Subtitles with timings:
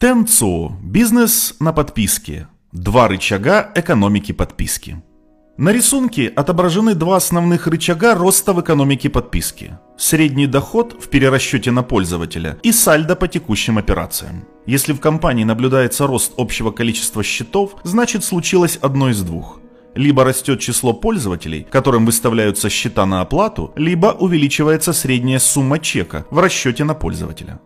[0.00, 0.76] Тенцо.
[0.80, 2.46] Бизнес на подписке.
[2.70, 5.02] Два рычага экономики подписки.
[5.56, 9.76] На рисунке отображены два основных рычага роста в экономике подписки.
[9.96, 14.44] Средний доход в перерасчете на пользователя и сальдо по текущим операциям.
[14.66, 19.60] Если в компании наблюдается рост общего количества счетов, значит случилось одно из двух.
[19.96, 26.38] Либо растет число пользователей, которым выставляются счета на оплату, либо увеличивается средняя сумма чека в
[26.38, 27.58] расчете на пользователя.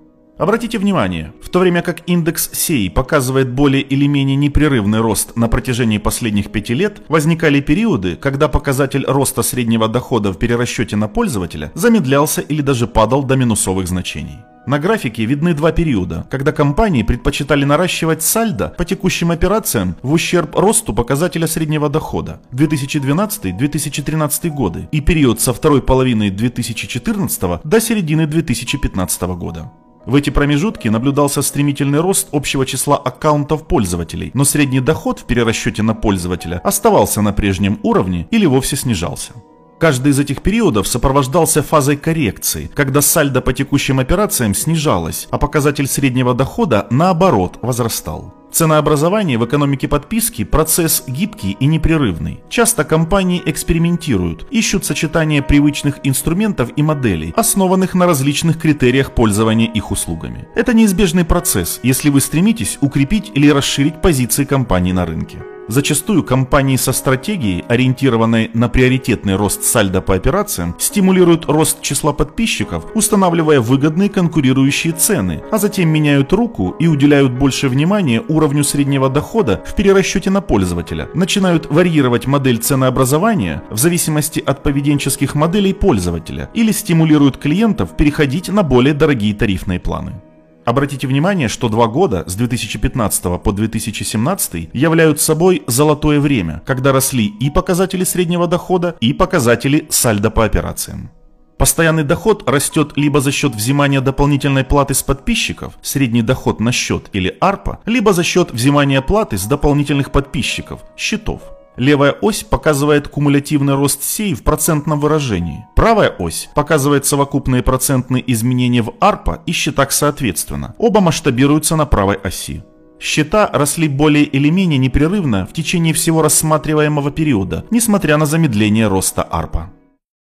[0.43, 5.47] Обратите внимание, в то время как индекс SEI показывает более или менее непрерывный рост на
[5.47, 11.71] протяжении последних пяти лет, возникали периоды, когда показатель роста среднего дохода в перерасчете на пользователя
[11.77, 14.39] замедлялся или даже падал до минусовых значений.
[14.67, 20.57] На графике видны два периода, когда компании предпочитали наращивать сальдо по текущим операциям в ущерб
[20.57, 29.23] росту показателя среднего дохода 2012-2013 годы и период со второй половины 2014 до середины 2015
[29.37, 29.71] года.
[30.05, 35.83] В эти промежутки наблюдался стремительный рост общего числа аккаунтов пользователей, но средний доход в перерасчете
[35.83, 39.33] на пользователя оставался на прежнем уровне или вовсе снижался.
[39.79, 45.87] Каждый из этих периодов сопровождался фазой коррекции, когда сальдо по текущим операциям снижалось, а показатель
[45.87, 48.42] среднего дохода наоборот возрастал.
[48.53, 52.43] Ценообразование в экономике подписки– процесс гибкий и непрерывный.
[52.51, 59.91] Часто компании экспериментируют, ищут сочетание привычных инструментов и моделей, основанных на различных критериях пользования их
[59.91, 60.47] услугами.
[60.55, 65.39] Это неизбежный процесс, если вы стремитесь укрепить или расширить позиции компании на рынке.
[65.69, 72.85] Зачастую компании со стратегией, ориентированной на приоритетный рост сальдо по операциям, стимулируют рост числа подписчиков,
[72.95, 79.63] устанавливая выгодные конкурирующие цены, а затем меняют руку и уделяют больше внимания уровню среднего дохода
[79.65, 86.73] в перерасчете на пользователя, начинают варьировать модель ценообразования в зависимости от поведенческих моделей пользователя или
[86.73, 90.21] стимулируют клиентов переходить на более дорогие тарифные планы.
[90.65, 97.27] Обратите внимание, что два года с 2015 по 2017 являются собой золотое время, когда росли
[97.27, 101.11] и показатели среднего дохода, и показатели сальдо по операциям.
[101.59, 107.09] Постоянный доход растет либо за счет взимания дополнительной платы с подписчиков, средний доход на счет
[107.13, 111.43] или ARPA, либо за счет взимания платы с дополнительных подписчиков, счетов.
[111.77, 115.65] Левая ось показывает кумулятивный рост сей в процентном выражении.
[115.75, 120.75] Правая ось показывает совокупные процентные изменения в ARPA и счетах соответственно.
[120.79, 122.63] Оба масштабируются на правой оси.
[123.01, 129.27] Счета росли более или менее непрерывно в течение всего рассматриваемого периода, несмотря на замедление роста
[129.29, 129.71] ARPA.